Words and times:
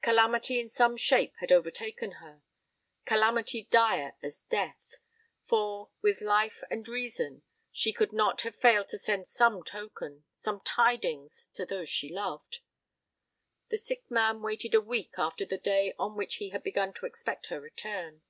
Calamity 0.00 0.58
in 0.58 0.70
some 0.70 0.96
shape 0.96 1.34
had 1.40 1.52
overtaken 1.52 2.12
her 2.12 2.40
calamity 3.04 3.64
dire 3.64 4.14
as 4.22 4.42
death; 4.44 4.96
for, 5.44 5.90
with 6.00 6.22
life 6.22 6.64
and 6.70 6.88
reason, 6.88 7.42
she 7.70 7.92
could 7.92 8.10
not 8.10 8.40
have 8.40 8.56
failed 8.56 8.88
to 8.88 8.96
send 8.96 9.28
some 9.28 9.62
token, 9.62 10.24
some 10.34 10.60
tidings, 10.60 11.50
to 11.52 11.66
those 11.66 11.90
she 11.90 12.08
loved. 12.10 12.60
The 13.68 13.76
sick 13.76 14.10
man 14.10 14.40
waited 14.40 14.72
a 14.74 14.80
week 14.80 15.12
after 15.18 15.44
the 15.44 15.58
day 15.58 15.92
on 15.98 16.16
which 16.16 16.36
he 16.36 16.48
had 16.48 16.62
begun 16.62 16.94
to 16.94 17.04
expect 17.04 17.48
her 17.48 17.60
return. 17.60 18.22